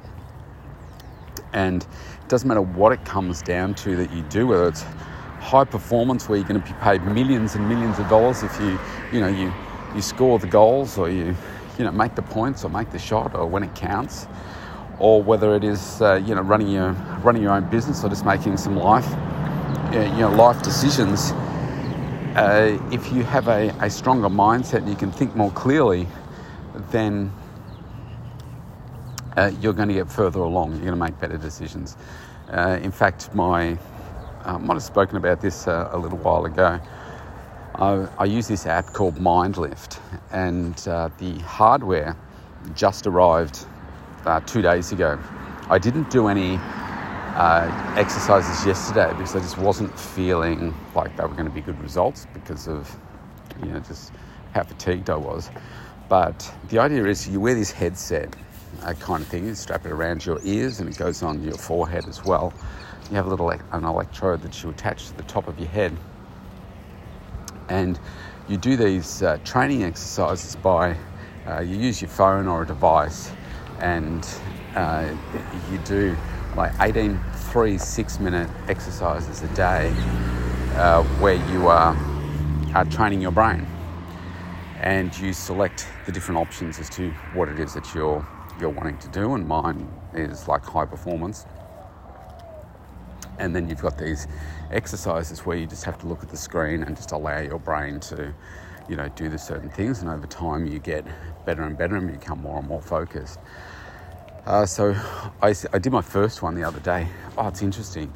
And 1.54 1.82
it 1.82 2.28
doesn't 2.28 2.46
matter 2.46 2.60
what 2.62 2.92
it 2.92 3.04
comes 3.04 3.42
down 3.42 3.74
to 3.76 3.96
that 3.96 4.12
you 4.12 4.22
do, 4.22 4.48
whether 4.48 4.68
it's 4.68 4.82
high 5.40 5.64
performance 5.64 6.28
where 6.28 6.38
you're 6.38 6.48
going 6.48 6.60
to 6.60 6.66
be 6.66 6.74
paid 6.80 7.02
millions 7.04 7.54
and 7.54 7.68
millions 7.68 7.98
of 7.98 8.08
dollars 8.08 8.42
if 8.42 8.60
you, 8.60 8.78
you 9.12 9.20
know, 9.20 9.28
you, 9.28 9.52
you 9.94 10.02
score 10.02 10.38
the 10.38 10.46
goals 10.46 10.98
or 10.98 11.08
you, 11.08 11.34
you 11.78 11.84
know, 11.84 11.92
make 11.92 12.14
the 12.14 12.22
points 12.22 12.64
or 12.64 12.70
make 12.70 12.90
the 12.90 12.98
shot 12.98 13.34
or 13.34 13.46
when 13.46 13.62
it 13.62 13.74
counts, 13.74 14.26
or 14.98 15.22
whether 15.22 15.54
it 15.54 15.64
is, 15.64 16.02
uh, 16.02 16.20
you 16.26 16.34
know, 16.34 16.42
running 16.42 16.68
your, 16.68 16.92
running 17.22 17.42
your 17.42 17.52
own 17.52 17.68
business 17.70 18.04
or 18.04 18.08
just 18.08 18.24
making 18.24 18.56
some 18.56 18.76
life 18.76 19.06
you 19.94 20.20
know, 20.20 20.30
life 20.30 20.62
decisions, 20.62 21.32
uh, 22.36 22.78
if 22.90 23.12
you 23.12 23.22
have 23.22 23.48
a, 23.48 23.68
a 23.80 23.88
stronger 23.88 24.28
mindset 24.28 24.78
and 24.78 24.88
you 24.88 24.96
can 24.96 25.12
think 25.12 25.36
more 25.36 25.52
clearly, 25.52 26.06
then 26.90 27.32
uh, 29.36 29.50
you're 29.60 29.72
going 29.72 29.88
to 29.88 29.94
get 29.94 30.10
further 30.10 30.40
along. 30.40 30.72
You're 30.72 30.84
going 30.84 30.98
to 30.98 31.04
make 31.04 31.18
better 31.20 31.38
decisions. 31.38 31.96
Uh, 32.50 32.78
in 32.82 32.90
fact, 32.90 33.34
my 33.34 33.78
I 34.44 34.58
might 34.58 34.74
have 34.74 34.82
spoken 34.82 35.16
about 35.16 35.40
this 35.40 35.66
uh, 35.66 35.88
a 35.92 35.98
little 35.98 36.18
while 36.18 36.44
ago. 36.44 36.78
I, 37.76 38.06
I, 38.18 38.24
use 38.26 38.46
this 38.46 38.66
app 38.66 38.92
called 38.92 39.16
Myndlift, 39.16 39.98
and 40.32 40.86
uh, 40.86 41.08
the 41.18 41.38
hardware 41.38 42.14
just 42.74 43.06
arrived 43.06 43.64
uh, 44.26 44.40
two 44.40 44.60
days 44.60 44.92
ago. 44.92 45.18
I 45.70 45.78
didn't 45.78 46.10
do 46.10 46.28
any 46.28 46.58
uh, 47.36 47.94
exercises 47.96 48.66
yesterday 48.66 49.10
because 49.12 49.34
I 49.34 49.40
just 49.40 49.56
wasn't 49.56 49.98
feeling 49.98 50.74
like 50.94 51.16
they 51.16 51.24
were 51.24 51.30
going 51.30 51.46
to 51.46 51.50
be 51.50 51.62
good 51.62 51.80
results 51.80 52.26
because 52.34 52.68
of, 52.68 52.94
you 53.62 53.70
know, 53.70 53.80
just 53.80 54.12
how 54.52 54.62
fatigued 54.62 55.08
I 55.08 55.16
was. 55.16 55.50
But 56.10 56.54
the 56.68 56.78
idea 56.78 57.06
is 57.06 57.26
you 57.26 57.40
wear 57.40 57.54
this 57.54 57.70
headset 57.70 58.36
uh, 58.84 58.92
kind 58.94 59.22
of 59.22 59.28
thing, 59.28 59.46
you 59.46 59.54
strap 59.54 59.86
it 59.86 59.92
around 59.92 60.24
your 60.24 60.38
ears 60.44 60.80
and 60.80 60.88
it 60.88 60.96
goes 60.98 61.22
on 61.22 61.42
your 61.42 61.56
forehead 61.56 62.06
as 62.06 62.24
well. 62.24 62.52
You 63.10 63.16
have 63.16 63.26
a 63.26 63.30
little 63.30 63.50
an 63.50 63.84
electrode 63.84 64.42
that 64.42 64.62
you 64.62 64.70
attach 64.70 65.08
to 65.08 65.16
the 65.16 65.22
top 65.24 65.48
of 65.48 65.58
your 65.58 65.68
head. 65.68 65.96
And 67.68 67.98
you 68.48 68.58
do 68.58 68.76
these 68.76 69.22
uh, 69.22 69.38
training 69.44 69.84
exercises 69.84 70.56
by 70.56 70.96
uh, 71.46 71.60
you 71.60 71.76
use 71.76 72.00
your 72.00 72.10
phone 72.10 72.46
or 72.46 72.62
a 72.62 72.66
device 72.66 73.30
and 73.80 74.26
uh, 74.74 75.14
you 75.70 75.78
do 75.78 76.16
like 76.56 76.72
18 76.80 77.18
three 77.34 77.78
six 77.78 78.18
minute 78.18 78.48
exercises 78.68 79.42
a 79.42 79.48
day 79.54 79.88
uh, 80.74 81.02
where 81.20 81.34
you 81.52 81.68
are, 81.68 81.96
are 82.74 82.84
training 82.86 83.20
your 83.20 83.30
brain 83.30 83.66
and 84.80 85.16
you 85.18 85.32
select 85.32 85.86
the 86.06 86.12
different 86.12 86.38
options 86.38 86.78
as 86.78 86.90
to 86.90 87.10
what 87.32 87.48
it 87.48 87.58
is 87.60 87.74
that 87.74 87.94
you're 87.94 88.26
you're 88.60 88.70
wanting 88.70 88.98
to 88.98 89.08
do 89.08 89.34
and 89.34 89.46
mine 89.46 89.88
is 90.14 90.48
like 90.48 90.64
high 90.64 90.86
performance 90.86 91.46
and 93.38 93.54
then 93.54 93.68
you've 93.68 93.82
got 93.82 93.98
these 93.98 94.28
exercises 94.70 95.40
where 95.40 95.56
you 95.56 95.66
just 95.66 95.84
have 95.84 95.98
to 95.98 96.06
look 96.06 96.22
at 96.22 96.28
the 96.28 96.36
screen 96.36 96.82
and 96.84 96.96
just 96.96 97.12
allow 97.12 97.40
your 97.40 97.58
brain 97.58 98.00
to 98.00 98.32
you 98.88 98.96
know 98.96 99.08
do 99.10 99.28
the 99.28 99.38
certain 99.38 99.70
things 99.70 100.02
and 100.02 100.10
over 100.10 100.26
time 100.26 100.66
you 100.66 100.78
get 100.78 101.04
better 101.44 101.62
and 101.62 101.76
better 101.76 101.96
and 101.96 102.10
become 102.12 102.40
more 102.40 102.58
and 102.58 102.68
more 102.68 102.82
focused 102.82 103.38
uh, 104.46 104.66
so 104.66 104.94
I, 105.40 105.54
I 105.72 105.78
did 105.78 105.90
my 105.90 106.02
first 106.02 106.42
one 106.42 106.54
the 106.54 106.64
other 106.64 106.80
day. 106.80 107.08
Oh, 107.38 107.48
it's 107.48 107.62
interesting. 107.62 108.12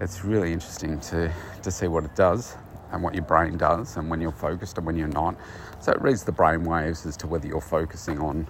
It's 0.00 0.24
really 0.24 0.52
interesting 0.52 0.98
to, 1.00 1.32
to 1.62 1.70
see 1.70 1.86
what 1.86 2.04
it 2.04 2.16
does 2.16 2.56
and 2.90 3.04
what 3.04 3.14
your 3.14 3.22
brain 3.22 3.56
does 3.56 3.96
and 3.96 4.10
when 4.10 4.20
you're 4.20 4.32
focused 4.32 4.78
and 4.78 4.86
when 4.86 4.96
you're 4.96 5.06
not. 5.06 5.36
So 5.80 5.92
it 5.92 6.02
reads 6.02 6.24
the 6.24 6.32
brain 6.32 6.64
waves 6.64 7.06
as 7.06 7.16
to 7.18 7.28
whether 7.28 7.46
you're 7.46 7.60
focusing 7.60 8.18
on, 8.18 8.48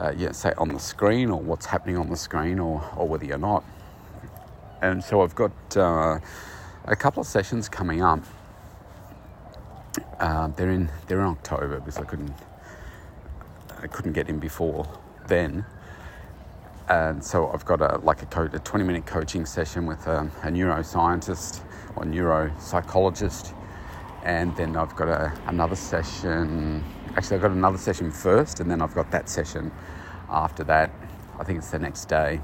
uh, 0.00 0.14
yeah, 0.18 0.32
say 0.32 0.54
on 0.58 0.70
the 0.70 0.80
screen 0.80 1.30
or 1.30 1.40
what's 1.40 1.66
happening 1.66 1.98
on 1.98 2.10
the 2.10 2.16
screen 2.18 2.60
or, 2.60 2.82
or 2.96 3.08
whether 3.08 3.26
you're 3.26 3.38
not. 3.38 3.64
And 4.82 5.04
so 5.04 5.22
I've 5.22 5.34
got 5.36 5.52
uh, 5.76 6.20
a 6.86 6.96
couple 6.96 7.22
of 7.22 7.28
sessions 7.28 7.68
coming 7.68 8.02
up. 8.02 8.20
Uh, 10.20 10.48
they're 10.48 10.70
in 10.72 10.90
they're 11.08 11.20
in 11.20 11.26
October 11.26 11.80
because 11.80 11.98
I 11.98 12.04
couldn't 12.04 12.34
I 13.82 13.88
couldn't 13.88 14.14
get 14.14 14.28
in 14.28 14.38
before 14.40 14.88
then. 15.28 15.66
and 16.88 17.24
so 17.24 17.48
I've 17.52 17.64
got 17.66 17.82
a 17.82 17.98
like 17.98 18.22
a, 18.22 18.26
co- 18.26 18.50
a 18.52 18.60
20 18.60 18.84
minute 18.84 19.06
coaching 19.06 19.46
session 19.46 19.86
with 19.86 20.06
a, 20.08 20.30
a 20.44 20.48
neuroscientist 20.48 21.62
or 21.96 22.04
neuropsychologist, 22.04 23.54
and 24.24 24.56
then 24.56 24.76
I've 24.76 24.96
got 24.96 25.08
a, 25.08 25.32
another 25.48 25.76
session. 25.76 26.84
Actually, 27.16 27.36
I've 27.36 27.42
got 27.42 27.50
another 27.50 27.78
session 27.78 28.10
first, 28.12 28.60
and 28.60 28.70
then 28.70 28.80
I've 28.80 28.94
got 28.94 29.10
that 29.10 29.28
session 29.28 29.72
after 30.28 30.62
that. 30.64 30.90
I 31.38 31.44
think 31.44 31.58
it's 31.58 31.70
the 31.70 31.78
next 31.78 32.04
day 32.04 32.40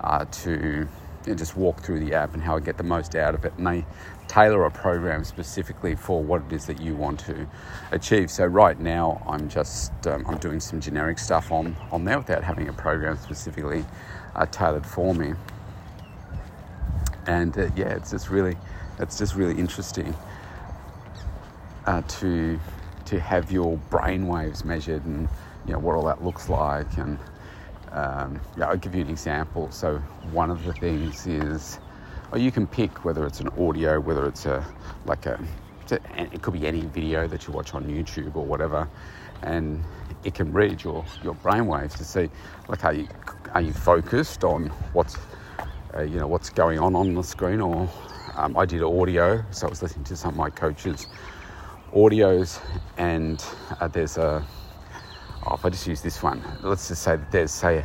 uh, 0.00 0.24
to 0.24 0.50
you 0.50 0.88
know, 1.26 1.34
just 1.34 1.56
walk 1.56 1.80
through 1.80 2.00
the 2.00 2.14
app 2.14 2.34
and 2.34 2.42
how 2.42 2.56
I 2.56 2.60
get 2.60 2.76
the 2.76 2.82
most 2.82 3.14
out 3.14 3.34
of 3.34 3.44
it. 3.44 3.52
And 3.56 3.66
they 3.66 3.86
tailor 4.26 4.64
a 4.64 4.70
program 4.70 5.22
specifically 5.22 5.94
for 5.94 6.22
what 6.22 6.42
it 6.42 6.52
is 6.52 6.66
that 6.66 6.80
you 6.80 6.96
want 6.96 7.20
to 7.20 7.46
achieve. 7.92 8.30
So 8.30 8.46
right 8.46 8.78
now, 8.80 9.22
I'm 9.28 9.48
just 9.48 9.92
um, 10.08 10.24
I'm 10.26 10.38
doing 10.38 10.58
some 10.58 10.80
generic 10.80 11.18
stuff 11.18 11.52
on 11.52 11.76
on 11.92 12.04
there 12.04 12.18
without 12.18 12.42
having 12.42 12.68
a 12.68 12.72
program 12.72 13.16
specifically 13.16 13.84
uh, 14.34 14.46
tailored 14.46 14.86
for 14.86 15.14
me. 15.14 15.34
And 17.26 17.56
uh, 17.56 17.70
yeah, 17.76 17.94
it's 17.94 18.10
just 18.10 18.28
really 18.28 18.56
it's 18.98 19.18
just 19.18 19.36
really 19.36 19.58
interesting 19.58 20.16
uh, 21.86 22.02
to 22.02 22.58
to 23.10 23.20
have 23.20 23.50
your 23.50 23.76
brain 23.90 24.26
waves 24.26 24.64
measured 24.64 25.04
and 25.04 25.28
you 25.66 25.72
know 25.72 25.78
what 25.78 25.96
all 25.96 26.04
that 26.04 26.24
looks 26.24 26.48
like 26.48 26.96
and 26.96 27.18
um, 27.92 28.40
yeah, 28.56 28.68
I'll 28.68 28.76
give 28.76 28.94
you 28.94 29.00
an 29.02 29.10
example. 29.10 29.70
So 29.72 29.98
one 30.30 30.50
of 30.50 30.64
the 30.64 30.72
things 30.72 31.26
is, 31.26 31.80
or 32.30 32.38
you 32.38 32.52
can 32.52 32.66
pick 32.66 33.04
whether 33.04 33.26
it's 33.26 33.40
an 33.40 33.48
audio, 33.58 33.98
whether 33.98 34.26
it's 34.26 34.46
a 34.46 34.64
like 35.06 35.26
a, 35.26 35.40
it 35.90 36.40
could 36.40 36.54
be 36.54 36.68
any 36.68 36.82
video 36.82 37.26
that 37.26 37.48
you 37.48 37.52
watch 37.52 37.74
on 37.74 37.84
YouTube 37.86 38.36
or 38.36 38.44
whatever, 38.44 38.88
and 39.42 39.82
it 40.22 40.34
can 40.34 40.52
read 40.52 40.84
your 40.84 41.04
your 41.24 41.34
brainwaves 41.34 41.96
to 41.96 42.04
see 42.04 42.30
like 42.68 42.84
are 42.84 42.94
you 42.94 43.08
are 43.54 43.60
you 43.60 43.72
focused 43.72 44.44
on 44.44 44.66
what's 44.92 45.16
uh, 45.96 46.02
you 46.02 46.20
know 46.20 46.28
what's 46.28 46.48
going 46.48 46.78
on 46.78 46.94
on 46.94 47.14
the 47.14 47.24
screen 47.24 47.60
or 47.60 47.90
um, 48.36 48.56
I 48.56 48.64
did 48.64 48.82
audio, 48.82 49.44
so 49.50 49.66
I 49.66 49.70
was 49.70 49.82
listening 49.82 50.04
to 50.04 50.16
some 50.16 50.30
of 50.30 50.36
my 50.36 50.50
coaches' 50.50 51.08
audios, 51.94 52.60
and 52.96 53.44
uh, 53.80 53.88
there's 53.88 54.16
a 54.18 54.44
oh, 55.46 55.54
if 55.54 55.64
I 55.64 55.70
just 55.70 55.86
use 55.86 56.00
this 56.00 56.22
one, 56.22 56.42
let's 56.62 56.88
just 56.88 57.02
say 57.02 57.16
that 57.16 57.32
there's, 57.32 57.50
say, 57.50 57.84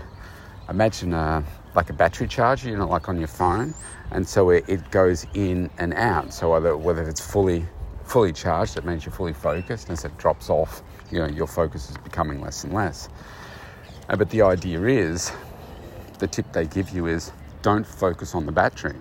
imagine 0.69 1.13
a, 1.13 1.43
like 1.73 1.89
a 1.89 1.93
battery 1.93 2.27
charger, 2.27 2.69
you 2.69 2.77
know, 2.77 2.87
like 2.87 3.09
on 3.09 3.17
your 3.17 3.27
phone, 3.27 3.73
and 4.11 4.27
so 4.27 4.49
it, 4.49 4.65
it 4.67 4.91
goes 4.91 5.25
in 5.33 5.69
and 5.77 5.93
out. 5.93 6.33
So 6.33 6.51
whether, 6.51 6.75
whether 6.77 7.07
it's 7.07 7.21
fully 7.21 7.65
fully 8.03 8.31
charged, 8.31 8.77
it 8.77 8.85
means 8.85 9.03
you're 9.03 9.13
fully 9.13 9.33
focused, 9.33 9.89
and 9.89 9.97
as 9.97 10.05
it 10.05 10.15
drops 10.17 10.49
off, 10.49 10.83
you 11.11 11.19
know, 11.19 11.27
your 11.27 11.47
focus 11.47 11.89
is 11.89 11.97
becoming 11.97 12.39
less 12.39 12.63
and 12.63 12.71
less. 12.71 13.09
Uh, 14.09 14.15
but 14.15 14.29
the 14.29 14.43
idea 14.43 14.79
is, 14.83 15.31
the 16.19 16.27
tip 16.27 16.51
they 16.53 16.65
give 16.65 16.89
you 16.91 17.07
is 17.07 17.31
don't 17.63 17.85
focus 17.85 18.35
on 18.35 18.45
the 18.45 18.51
battery. 18.51 18.95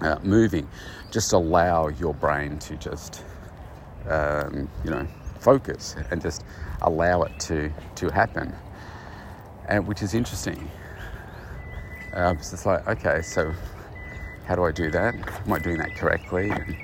Uh, 0.00 0.16
moving, 0.22 0.68
just 1.10 1.32
allow 1.32 1.88
your 1.88 2.14
brain 2.14 2.58
to 2.60 2.76
just, 2.76 3.24
um, 4.08 4.68
you 4.84 4.90
know, 4.90 5.06
focus 5.40 5.96
and 6.10 6.20
just 6.20 6.44
allow 6.82 7.22
it 7.22 7.38
to, 7.40 7.72
to 7.96 8.10
happen, 8.10 8.54
and 9.68 9.86
which 9.86 10.02
is 10.02 10.14
interesting. 10.14 10.70
Um, 12.12 12.42
so 12.42 12.54
it's 12.54 12.66
like, 12.66 12.86
okay, 12.88 13.22
so 13.22 13.52
how 14.46 14.56
do 14.56 14.64
I 14.64 14.72
do 14.72 14.90
that? 14.90 15.14
Am 15.46 15.52
I 15.52 15.58
doing 15.58 15.78
that 15.78 15.94
correctly? 15.94 16.50
And, 16.50 16.76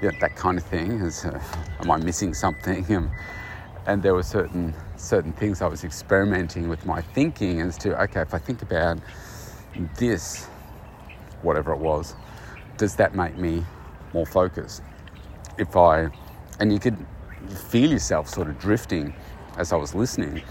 you 0.00 0.10
know, 0.10 0.18
that 0.20 0.36
kind 0.36 0.58
of 0.58 0.64
thing. 0.64 0.92
Is, 1.00 1.24
uh, 1.24 1.42
am 1.80 1.90
I 1.90 1.96
missing 1.98 2.34
something? 2.34 2.84
Um, 2.94 3.10
and 3.86 4.02
there 4.02 4.14
were 4.14 4.22
certain 4.22 4.74
certain 4.96 5.32
things 5.32 5.60
I 5.60 5.66
was 5.66 5.84
experimenting 5.84 6.68
with 6.68 6.86
my 6.86 7.02
thinking 7.02 7.60
as 7.60 7.76
to 7.78 8.00
okay, 8.04 8.22
if 8.22 8.32
I 8.32 8.38
think 8.38 8.62
about 8.62 8.98
this, 9.98 10.46
whatever 11.42 11.72
it 11.72 11.78
was, 11.78 12.14
does 12.76 12.96
that 12.96 13.14
make 13.14 13.36
me 13.36 13.64
more 14.12 14.26
focused? 14.26 14.82
If 15.58 15.76
I, 15.76 16.08
and 16.60 16.72
you 16.72 16.78
could 16.78 16.96
feel 17.68 17.90
yourself 17.90 18.28
sort 18.28 18.48
of 18.48 18.58
drifting 18.58 19.14
as 19.56 19.72
I 19.72 19.76
was 19.76 19.94
listening. 19.94 20.42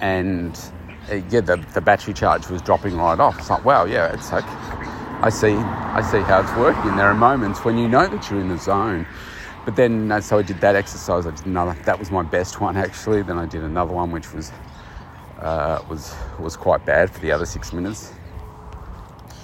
And 0.00 0.58
uh, 1.10 1.16
yeah, 1.30 1.40
the, 1.40 1.64
the 1.74 1.80
battery 1.80 2.14
charge 2.14 2.48
was 2.48 2.62
dropping 2.62 2.96
right 2.96 3.18
off. 3.18 3.38
It's 3.38 3.50
like, 3.50 3.64
wow, 3.64 3.84
yeah, 3.84 4.12
it's 4.12 4.32
like, 4.32 4.44
I 5.24 5.28
see, 5.28 5.52
I 5.52 6.02
see 6.02 6.20
how 6.20 6.40
it's 6.40 6.52
working. 6.56 6.96
There 6.96 7.06
are 7.06 7.14
moments 7.14 7.64
when 7.64 7.78
you 7.78 7.88
know 7.88 8.06
that 8.08 8.28
you're 8.30 8.40
in 8.40 8.48
the 8.48 8.58
zone. 8.58 9.06
But 9.64 9.76
then, 9.76 10.10
uh, 10.10 10.20
so 10.20 10.38
I 10.38 10.42
did 10.42 10.60
that 10.60 10.74
exercise. 10.74 11.24
I 11.24 11.30
did 11.30 11.46
another. 11.46 11.80
That 11.84 11.96
was 11.98 12.10
my 12.10 12.22
best 12.22 12.60
one 12.60 12.76
actually. 12.76 13.22
Then 13.22 13.38
I 13.38 13.46
did 13.46 13.62
another 13.62 13.92
one, 13.92 14.10
which 14.10 14.32
was 14.32 14.50
uh, 15.38 15.80
was 15.88 16.14
was 16.40 16.56
quite 16.56 16.84
bad 16.84 17.10
for 17.10 17.20
the 17.20 17.30
other 17.30 17.46
six 17.46 17.72
minutes. 17.72 18.12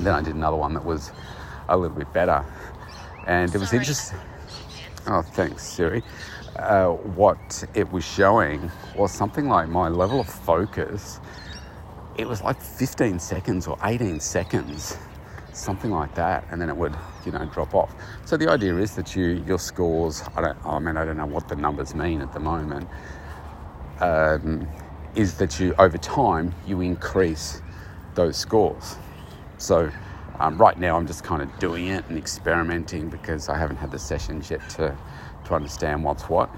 then 0.00 0.14
I 0.14 0.20
did 0.20 0.34
another 0.34 0.56
one 0.56 0.74
that 0.74 0.84
was 0.84 1.12
a 1.68 1.76
little 1.76 1.96
bit 1.96 2.12
better, 2.12 2.44
and 3.26 3.54
it 3.54 3.58
was 3.58 3.72
interesting. 3.72 4.18
Oh, 5.06 5.22
thanks, 5.22 5.62
Siri 5.62 6.02
uh, 6.58 6.88
what 6.88 7.64
it 7.74 7.90
was 7.92 8.04
showing 8.04 8.70
was 8.96 9.12
something 9.12 9.48
like 9.48 9.68
my 9.68 9.88
level 9.88 10.20
of 10.20 10.28
focus. 10.28 11.20
It 12.16 12.26
was 12.26 12.42
like 12.42 12.60
15 12.60 13.18
seconds 13.20 13.66
or 13.66 13.78
18 13.84 14.18
seconds, 14.20 14.96
something 15.52 15.90
like 15.90 16.14
that, 16.16 16.44
and 16.50 16.60
then 16.60 16.68
it 16.68 16.76
would, 16.76 16.94
you 17.24 17.32
know, 17.32 17.44
drop 17.46 17.74
off. 17.74 17.94
So 18.24 18.36
the 18.36 18.50
idea 18.50 18.76
is 18.76 18.96
that 18.96 19.14
you 19.14 19.42
your 19.46 19.58
scores. 19.58 20.22
I 20.36 20.40
don't. 20.40 20.66
I 20.66 20.78
mean, 20.80 20.96
I 20.96 21.04
don't 21.04 21.16
know 21.16 21.26
what 21.26 21.48
the 21.48 21.56
numbers 21.56 21.94
mean 21.94 22.20
at 22.20 22.32
the 22.32 22.40
moment. 22.40 22.88
Um, 24.00 24.68
is 25.14 25.34
that 25.38 25.58
you 25.58 25.74
over 25.78 25.98
time 25.98 26.54
you 26.66 26.80
increase 26.80 27.62
those 28.14 28.36
scores. 28.36 28.96
So 29.58 29.90
um, 30.40 30.56
right 30.58 30.78
now 30.78 30.96
I'm 30.96 31.06
just 31.06 31.24
kind 31.24 31.42
of 31.42 31.58
doing 31.58 31.88
it 31.88 32.04
and 32.08 32.16
experimenting 32.16 33.08
because 33.08 33.48
I 33.48 33.58
haven't 33.58 33.76
had 33.76 33.90
the 33.90 33.98
sessions 33.98 34.50
yet 34.50 34.68
to 34.70 34.96
to 35.46 35.54
understand 35.54 36.04
what's 36.04 36.28
what. 36.28 36.50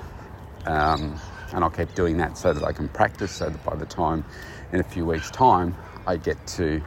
Um, 0.66 1.18
and 1.52 1.64
I'll 1.64 1.70
keep 1.70 1.94
doing 1.94 2.16
that 2.18 2.36
so 2.36 2.52
that 2.52 2.64
I 2.64 2.72
can 2.72 2.88
practice 2.88 3.32
so 3.32 3.48
that 3.48 3.64
by 3.64 3.74
the 3.74 3.86
time 3.86 4.24
in 4.72 4.80
a 4.80 4.84
few 4.84 5.04
weeks' 5.06 5.30
time 5.30 5.74
I 6.06 6.16
get 6.16 6.44
to 6.58 6.82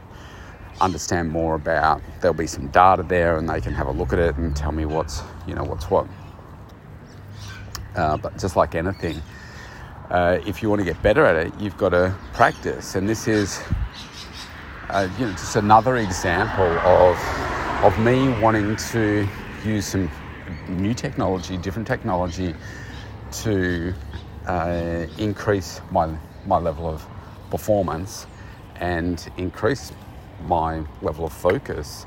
understand 0.80 1.30
more 1.30 1.54
about 1.54 2.02
there'll 2.20 2.34
be 2.36 2.46
some 2.46 2.68
data 2.68 3.02
there 3.02 3.38
and 3.38 3.48
they 3.48 3.60
can 3.60 3.72
have 3.72 3.86
a 3.86 3.92
look 3.92 4.12
at 4.12 4.18
it 4.18 4.36
and 4.36 4.56
tell 4.56 4.72
me 4.72 4.84
what's 4.84 5.22
you 5.46 5.54
know 5.54 5.62
what's 5.62 5.88
what 5.90 6.06
uh, 7.94 8.16
but 8.16 8.36
just 8.38 8.56
like 8.56 8.74
anything 8.74 9.20
uh, 10.10 10.38
if 10.46 10.62
you 10.62 10.68
want 10.68 10.80
to 10.80 10.84
get 10.84 11.00
better 11.02 11.24
at 11.24 11.46
it 11.46 11.60
you've 11.60 11.76
got 11.76 11.90
to 11.90 12.14
practice 12.32 12.96
and 12.96 13.08
this 13.08 13.28
is 13.28 13.62
uh, 14.94 15.08
you 15.18 15.26
know 15.26 15.32
just 15.32 15.56
another 15.56 15.96
example 15.96 16.78
of 16.78 17.18
of 17.84 17.98
me 17.98 18.30
wanting 18.40 18.76
to 18.76 19.28
use 19.64 19.86
some 19.86 20.08
new 20.68 20.94
technology, 20.94 21.56
different 21.58 21.86
technology 21.86 22.54
to 23.30 23.92
uh, 24.46 25.06
increase 25.18 25.80
my, 25.90 26.08
my 26.46 26.58
level 26.58 26.88
of 26.88 27.06
performance 27.50 28.26
and 28.76 29.30
increase 29.36 29.92
my 30.46 30.82
level 31.02 31.26
of 31.26 31.32
focus 31.32 32.06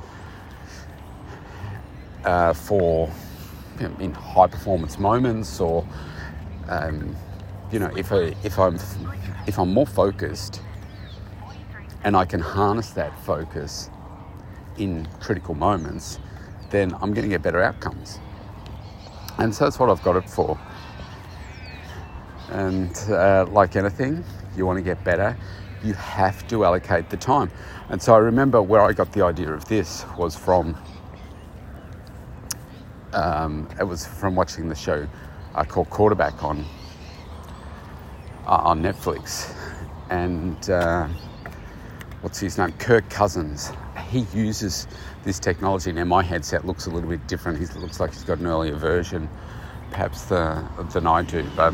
uh, 2.25 2.53
for 2.53 3.09
you 3.79 3.87
know, 3.87 3.95
in 3.99 4.13
high 4.13 4.47
performance 4.47 4.97
moments 4.97 5.59
or 5.59 5.87
um, 6.69 7.15
you 7.71 7.79
know 7.79 7.91
if, 7.95 8.11
I, 8.11 8.33
if 8.43 8.57
I'm 8.57 8.79
if 9.45 9.59
I'm 9.59 9.73
more 9.73 9.85
focused 9.85 10.61
and 12.03 12.15
I 12.15 12.25
can 12.25 12.39
harness 12.39 12.91
that 12.91 13.17
focus 13.19 13.89
in 14.77 15.07
critical 15.19 15.55
moments 15.55 16.19
then 16.69 16.93
I'm 16.95 17.13
going 17.13 17.23
to 17.23 17.29
get 17.29 17.41
better 17.41 17.61
outcomes 17.61 18.19
and 19.37 19.53
so 19.53 19.65
that's 19.65 19.79
what 19.79 19.89
I've 19.89 20.01
got 20.03 20.15
it 20.15 20.29
for. 20.29 20.59
And 22.49 22.95
uh, 23.09 23.45
like 23.49 23.75
anything, 23.75 24.23
you 24.55 24.65
want 24.65 24.77
to 24.77 24.83
get 24.83 25.03
better, 25.03 25.37
you 25.83 25.93
have 25.93 26.47
to 26.47 26.65
allocate 26.65 27.09
the 27.09 27.17
time. 27.17 27.51
And 27.89 28.01
so 28.01 28.15
I 28.15 28.17
remember 28.17 28.61
where 28.61 28.81
I 28.81 28.93
got 28.93 29.11
the 29.13 29.23
idea 29.23 29.51
of 29.51 29.65
this 29.65 30.05
was 30.17 30.35
from 30.35 30.75
um, 33.13 33.67
it 33.79 33.83
was 33.83 34.05
from 34.05 34.35
watching 34.35 34.69
the 34.69 34.75
show 34.75 35.07
uh, 35.55 35.63
called 35.63 35.89
Quarterback 35.89 36.43
on 36.43 36.65
uh, 38.45 38.61
on 38.63 38.81
Netflix, 38.81 39.55
and 40.09 40.69
uh, 40.69 41.07
what's 42.27 42.39
his 42.39 42.57
name, 42.57 42.73
Kirk 42.73 43.09
Cousins. 43.09 43.71
He 44.09 44.27
uses 44.33 44.85
this 45.23 45.39
technology. 45.39 45.93
Now 45.93 46.03
my 46.03 46.21
headset 46.21 46.65
looks 46.65 46.85
a 46.85 46.89
little 46.89 47.09
bit 47.09 47.25
different. 47.25 47.57
He 47.57 47.79
looks 47.79 48.01
like 48.01 48.11
he's 48.11 48.25
got 48.25 48.39
an 48.39 48.47
earlier 48.47 48.75
version, 48.75 49.29
perhaps 49.91 50.23
the, 50.23 50.61
than 50.91 51.07
I 51.07 51.21
do. 51.21 51.45
But 51.55 51.73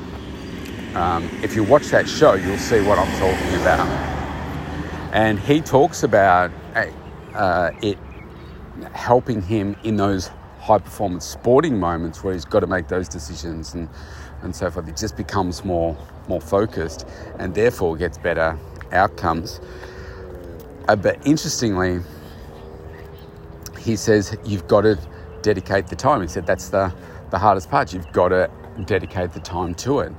um, 0.94 1.28
if 1.42 1.56
you 1.56 1.64
watch 1.64 1.88
that 1.88 2.08
show, 2.08 2.36
you'll 2.36 2.60
see 2.60 2.82
what 2.82 3.00
I'm 3.00 3.12
talking 3.20 3.62
about. 3.62 3.88
And 5.12 5.40
he 5.40 5.60
talks 5.60 6.04
about 6.04 6.52
uh, 7.34 7.72
it 7.82 7.98
helping 8.94 9.42
him 9.42 9.76
in 9.84 9.96
those 9.98 10.30
high 10.60 10.78
performance 10.78 11.26
sporting 11.26 11.80
moments 11.80 12.24
where 12.24 12.36
he's 12.36 12.46
got 12.46 12.60
to 12.60 12.68
make 12.68 12.90
those 12.90 13.10
decisions 13.10 13.74
and, 13.74 13.90
and 14.44 14.56
so 14.56 14.70
forth. 14.70 14.86
He 14.86 14.94
just 14.94 15.18
becomes 15.18 15.66
more 15.66 15.98
more 16.28 16.42
focused 16.42 17.08
and 17.40 17.56
therefore 17.56 17.98
gets 17.98 18.20
better 18.20 18.56
outcomes. 18.92 19.60
Uh, 20.88 20.96
but 20.96 21.26
interestingly, 21.26 22.02
he 23.80 23.96
says 23.96 24.36
you've 24.46 24.68
got 24.68 24.82
to 24.82 25.00
dedicate 25.42 25.88
the 25.88 25.96
time. 25.96 26.22
He 26.22 26.28
said 26.28 26.46
that's 26.46 26.70
the, 26.70 26.94
the 27.32 27.38
hardest 27.38 27.70
part. 27.70 27.94
You've 27.94 28.12
got 28.12 28.30
to 28.30 28.50
dedicate 28.86 29.34
the 29.34 29.40
time 29.40 29.76
to 29.76 30.00
it. 30.00 30.12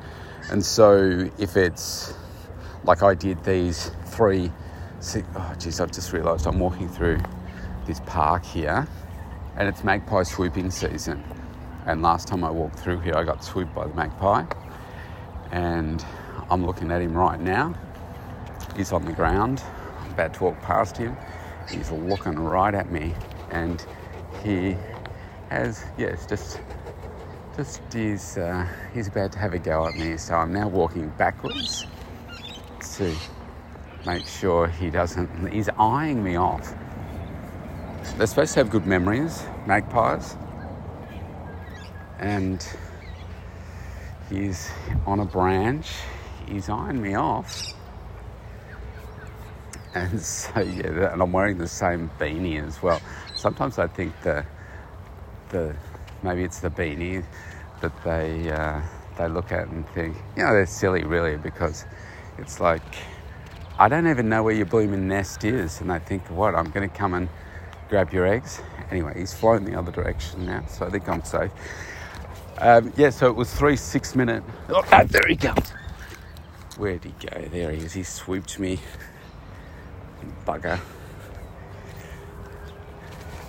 And 0.51 0.65
so 0.65 1.29
if 1.39 1.57
it's 1.57 2.15
like 2.85 3.03
I 3.03 3.15
did 3.15 3.43
these 3.45 3.91
three, 4.07 4.51
six, 5.01 5.27
oh 5.37 5.55
geez, 5.59 5.81
I've 5.81 5.93
just 5.93 6.13
realised 6.13 6.47
I'm 6.47 6.59
walking 6.59 6.89
through 6.89 7.19
this 7.87 8.01
park 8.07 8.45
here 8.45 8.87
and 9.57 9.69
it's 9.69 9.85
magpie 9.85 10.23
swooping 10.23 10.71
season. 10.71 11.23
And 11.87 12.03
last 12.03 12.29
time 12.29 12.45
I 12.45 12.51
walked 12.51 12.79
through 12.79 13.01
here, 13.01 13.15
I 13.15 13.25
got 13.25 13.45
swooped 13.45 13.75
by 13.75 13.87
the 13.87 13.95
magpie. 13.95 14.45
And 15.53 16.05
I'm 16.51 16.65
looking 16.65 16.91
at 16.91 17.03
him 17.03 17.15
right 17.15 17.39
now. 17.39 17.75
He's 18.77 18.93
on 18.93 19.05
the 19.05 19.13
ground. 19.13 19.63
About 20.15 20.35
to 20.35 20.45
walk 20.45 20.61
past 20.63 20.97
him. 20.97 21.17
He's 21.71 21.91
looking 21.91 22.39
right 22.39 22.75
at 22.75 22.91
me. 22.91 23.15
And 23.51 23.85
he 24.43 24.77
has, 25.51 25.85
yes, 25.99 26.27
just 26.27 26.61
just 27.57 27.95
is 27.95 28.37
uh, 28.37 28.67
he's 28.93 29.07
about 29.07 29.31
to 29.31 29.39
have 29.39 29.55
a 29.55 29.59
go 29.59 29.87
at 29.87 29.95
me 29.95 30.17
so 30.17 30.35
i'm 30.35 30.53
now 30.53 30.67
walking 30.67 31.09
backwards 31.11 31.87
to 32.97 33.15
make 34.05 34.27
sure 34.27 34.67
he 34.67 34.91
doesn't 34.91 35.53
he's 35.53 35.69
eyeing 35.79 36.23
me 36.23 36.37
off 36.37 36.75
they're 38.17 38.27
supposed 38.27 38.55
to 38.55 38.61
have 38.61 38.71
good 38.71 38.87
memories 38.87 39.45
magpies 39.67 40.37
and 42.19 42.67
he's 44.29 44.71
on 45.07 45.21
a 45.21 45.25
branch 45.25 45.93
he's 46.49 46.69
eyeing 46.69 47.01
me 47.01 47.15
off 47.15 47.73
and 49.95 50.21
so 50.21 50.61
yeah 50.61 51.13
and 51.13 51.23
i'm 51.23 51.33
wearing 51.33 51.59
the 51.59 51.69
same 51.69 52.11
beanie 52.19 52.65
as 52.67 52.83
well 52.83 53.01
sometimes 53.37 53.79
i 53.79 53.87
think 53.87 54.13
the 54.23 54.45
the 55.51 55.75
maybe 56.23 56.43
it's 56.43 56.61
the 56.61 56.71
beanie 56.71 57.25
that 57.81 58.05
they 58.05 58.51
uh, 58.51 58.81
they 59.17 59.29
look 59.29 59.53
at 59.53 59.69
and 59.69 59.87
think, 59.91 60.17
you 60.37 60.43
know, 60.43 60.53
they're 60.53 60.67
silly 60.67 61.05
really 61.05 61.37
because 61.37 61.85
it's 62.39 62.61
like 62.61 62.83
I 63.79 63.89
don't 63.89 64.07
even 64.09 64.29
know 64.29 64.43
where 64.43 64.55
your 64.55 64.67
blooming 64.67 65.09
nest 65.09 65.45
is, 65.45 65.81
and 65.81 65.91
they 65.91 65.99
think, 65.99 66.29
what? 66.31 66.55
I'm 66.55 66.71
going 66.71 66.89
to 66.89 66.97
come 66.97 67.15
and 67.15 67.29
grab 67.89 68.13
your 68.13 68.27
eggs. 68.27 68.61
Anyway, 68.91 69.15
he's 69.17 69.35
flown 69.35 69.65
the 69.65 69.77
other 69.77 69.91
direction 69.91 70.47
now, 70.47 70.65
so 70.67 70.87
I 70.87 70.91
think 70.91 71.09
I'm 71.09 71.25
safe. 71.25 71.51
Um, 72.59 72.93
yeah, 72.97 73.11
so 73.11 73.27
it 73.29 73.37
was 73.37 73.53
three 73.53 73.77
six 73.77 74.15
minute. 74.15 74.45
Oh, 74.69 74.83
there 75.07 75.23
he 75.29 75.37
comes. 75.37 75.73
Where'd 76.77 77.05
he 77.05 77.15
go? 77.21 77.49
There 77.49 77.73
he 77.73 77.85
is. 77.85 77.93
He 77.93 78.03
swooped 78.05 78.59
me. 78.59 78.79
Bugger. 80.47 80.79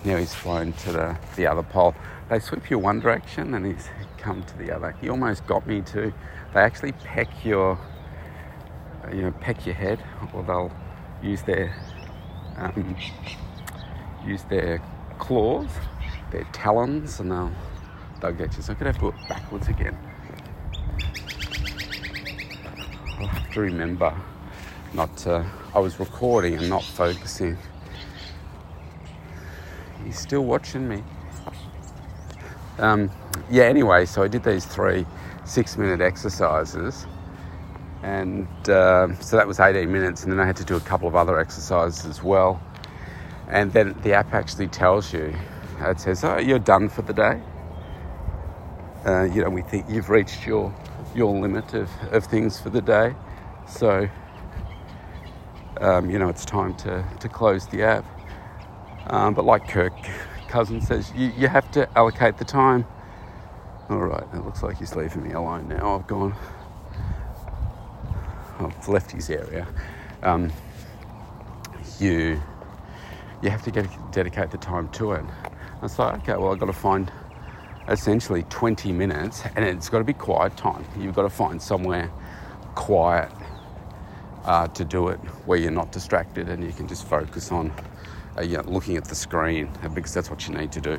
Now 0.04 0.18
he's 0.18 0.36
flown 0.36 0.74
to 0.74 0.92
the, 0.92 1.18
the 1.36 1.48
other 1.48 1.64
pole 1.64 1.96
they 2.30 2.40
sweep 2.40 2.70
you 2.72 2.80
one 2.80 3.00
direction 3.00 3.54
and 3.54 3.66
he's 3.66 3.88
come 4.18 4.44
to 4.44 4.58
the 4.58 4.72
other. 4.72 4.96
He 5.02 5.10
almost 5.10 5.46
got 5.46 5.68
me 5.68 5.82
too. 5.82 6.12
They 6.54 6.60
actually 6.62 6.94
peck 6.94 7.46
your, 7.46 7.78
you 9.14 9.22
know, 9.22 9.32
peck 9.32 9.66
your 9.66 9.76
head, 9.76 10.04
or 10.34 10.44
they'll 10.44 10.72
use 11.22 11.44
their, 11.44 11.76
um, 12.58 12.96
use 14.26 14.44
their 14.44 14.82
claws, 15.20 15.68
their 16.32 16.46
talons, 16.46 17.20
and 17.20 17.32
they'll 17.32 17.52
they'll 18.22 18.32
get 18.32 18.56
you. 18.56 18.64
So 18.64 18.74
I 18.74 18.76
could 18.76 18.88
have 18.88 18.98
to 19.00 19.10
it 19.10 19.16
backwards 19.30 19.68
again. 19.68 19.98
I'll 23.20 23.28
have 23.28 23.54
to 23.54 23.62
remember 23.62 24.16
not 24.94 25.16
to. 25.18 25.46
I 25.76 25.80
was 25.80 26.00
recording 26.00 26.56
and 26.56 26.70
not 26.70 26.84
focusing. 26.84 27.58
He's 30.06 30.18
still 30.18 30.46
watching 30.46 30.88
me. 30.88 31.04
Um, 32.78 33.12
yeah, 33.52 33.66
anyway, 33.66 34.06
so 34.06 34.24
I 34.24 34.30
did 34.30 34.42
these 34.42 34.64
three 34.64 35.06
six 35.44 35.78
minute 35.78 36.00
exercises. 36.00 37.06
And 38.04 38.48
uh, 38.70 39.14
so 39.20 39.36
that 39.36 39.48
was 39.48 39.60
18 39.60 39.92
minutes, 39.92 40.24
and 40.24 40.32
then 40.32 40.40
I 40.40 40.46
had 40.46 40.56
to 40.58 40.64
do 40.64 40.78
a 40.78 40.80
couple 40.80 41.10
of 41.10 41.16
other 41.16 41.40
exercises 41.40 42.06
as 42.06 42.24
well. 42.24 42.62
And 43.50 43.74
then 43.74 44.00
the 44.02 44.14
app 44.14 44.34
actually 44.34 44.70
tells 44.70 45.12
you, 45.12 45.36
it 45.82 46.00
says, 46.00 46.24
Oh, 46.24 46.38
you're 46.38 46.58
done 46.58 46.88
for 46.88 47.02
the 47.02 47.14
day. 47.14 47.42
Uh, 49.06 49.24
you 49.24 49.44
know, 49.44 49.50
we 49.50 49.62
think 49.62 49.88
you've 49.90 50.10
reached 50.10 50.48
your, 50.48 50.74
your 51.14 51.38
limit 51.38 51.74
of, 51.74 51.90
of 52.12 52.26
things 52.26 52.62
for 52.62 52.70
the 52.70 52.82
day. 52.82 53.14
So, 53.68 54.08
um, 55.82 56.10
you 56.10 56.20
know, 56.20 56.30
it's 56.30 56.46
time 56.46 56.76
to, 56.78 57.06
to 57.20 57.30
close 57.30 57.68
the 57.68 57.84
app. 57.84 58.06
Um, 59.08 59.34
but 59.34 59.46
like 59.46 59.68
Kirk 59.68 59.94
Cousins 60.48 60.88
says, 60.88 61.12
you, 61.16 61.32
you 61.38 61.48
have 61.48 61.70
to 61.72 61.88
allocate 61.98 62.38
the 62.38 62.46
time. 62.46 62.86
All 63.90 64.00
right, 64.00 64.24
it 64.34 64.44
looks 64.44 64.64
like 64.64 64.78
he's 64.78 64.96
leaving 64.96 65.24
me 65.24 65.34
alone 65.34 65.68
now. 65.68 65.96
I've 65.96 66.08
gone, 66.08 66.36
I've 68.60 68.88
left 68.88 69.12
his 69.12 69.30
area. 69.30 69.68
Um, 70.24 70.52
you, 72.00 72.42
you 73.44 73.50
have 73.50 73.64
to 73.64 73.72
get, 73.72 73.88
dedicate 74.12 74.52
the 74.52 74.58
time 74.58 74.90
to 74.90 75.12
it. 75.12 75.24
I 75.24 75.82
was 75.82 76.00
like, 76.00 76.22
okay, 76.24 76.36
well, 76.36 76.52
I've 76.52 76.60
got 76.60 76.66
to 76.66 76.74
find 76.74 77.12
essentially 77.88 78.44
20 78.50 78.92
minutes, 78.92 79.44
and 79.56 79.64
it's 79.64 79.90
got 79.90 80.00
to 80.00 80.04
be 80.04 80.14
quiet 80.14 80.58
time. 80.58 80.84
You've 80.98 81.16
got 81.16 81.24
to 81.24 81.30
find 81.30 81.62
somewhere 81.62 82.10
quiet 82.74 83.30
uh, 84.46 84.68
to 84.70 84.86
do 84.86 85.10
it 85.10 85.18
where 85.46 85.58
you're 85.58 85.72
not 85.72 85.92
distracted 85.92 86.50
and 86.50 86.64
you 86.64 86.72
can 86.72 86.88
just 86.88 87.08
focus 87.08 87.52
on 87.52 87.74
uh, 88.38 88.42
you 88.42 88.58
know, 88.58 88.64
looking 88.64 88.98
at 88.98 89.06
the 89.06 89.16
screen 89.16 89.70
uh, 89.84 89.90
because 89.90 90.14
that's 90.14 90.30
what 90.30 90.48
you 90.48 90.54
need 90.54 90.72
to 90.72 90.82
do. 90.82 90.96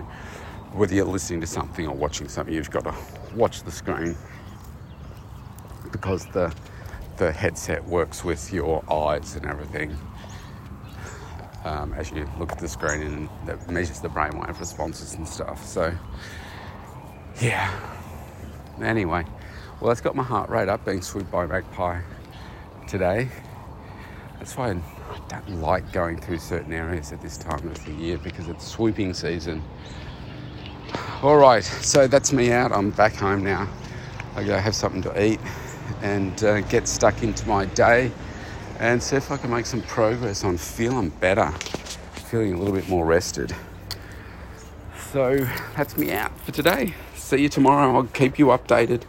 Whether 0.72 0.94
you're 0.94 1.04
listening 1.06 1.40
to 1.42 1.46
something 1.46 1.86
or 1.86 1.94
watching 1.94 2.28
something, 2.28 2.52
you've 2.52 2.70
got 2.70 2.84
to 2.84 2.94
watch 3.34 3.62
the 3.62 3.70
screen 3.70 4.16
because 5.92 6.26
the 6.26 6.52
the 7.16 7.32
headset 7.32 7.82
works 7.86 8.22
with 8.24 8.52
your 8.52 8.84
eyes 8.92 9.36
and 9.36 9.46
everything. 9.46 9.96
Um, 11.64 11.94
as 11.94 12.10
you 12.10 12.28
look 12.38 12.52
at 12.52 12.58
the 12.58 12.68
screen 12.68 13.02
and 13.02 13.28
that 13.46 13.70
measures 13.70 14.00
the 14.00 14.08
brainwave 14.08 14.60
responses 14.60 15.14
and 15.14 15.26
stuff. 15.26 15.64
So, 15.64 15.92
yeah. 17.40 17.74
Anyway, 18.80 19.24
well, 19.80 19.88
that's 19.88 20.02
got 20.02 20.14
my 20.14 20.22
heart 20.22 20.50
rate 20.50 20.68
up 20.68 20.84
being 20.84 21.00
swooped 21.00 21.30
by 21.30 21.46
magpie 21.46 22.00
today. 22.86 23.28
That's 24.38 24.56
why 24.56 24.70
I 24.70 24.80
don't 25.28 25.60
like 25.60 25.92
going 25.92 26.20
through 26.20 26.38
certain 26.38 26.72
areas 26.72 27.12
at 27.12 27.20
this 27.20 27.36
time 27.36 27.66
of 27.68 27.84
the 27.84 27.92
year 27.92 28.18
because 28.18 28.48
it's 28.48 28.66
swooping 28.66 29.14
season. 29.14 29.62
All 31.22 31.36
right, 31.36 31.64
so 31.64 32.06
that's 32.06 32.32
me 32.32 32.52
out. 32.52 32.72
I'm 32.72 32.90
back 32.90 33.14
home 33.14 33.42
now. 33.42 33.68
I 34.34 34.44
gotta 34.44 34.60
have 34.60 34.74
something 34.74 35.02
to 35.02 35.24
eat 35.24 35.40
and 36.02 36.42
uh, 36.44 36.60
get 36.62 36.86
stuck 36.86 37.22
into 37.22 37.48
my 37.48 37.64
day 37.66 38.12
and 38.78 39.02
see 39.02 39.16
if 39.16 39.30
I 39.30 39.36
can 39.36 39.50
make 39.50 39.66
some 39.66 39.82
progress 39.82 40.44
on 40.44 40.58
feeling 40.58 41.08
better, 41.08 41.50
feeling 42.30 42.54
a 42.54 42.58
little 42.58 42.74
bit 42.74 42.88
more 42.88 43.06
rested. 43.06 43.54
So 45.10 45.38
that's 45.76 45.96
me 45.96 46.12
out 46.12 46.38
for 46.40 46.52
today. 46.52 46.94
See 47.14 47.38
you 47.38 47.48
tomorrow. 47.48 47.96
I'll 47.96 48.04
keep 48.04 48.38
you 48.38 48.46
updated. 48.46 49.04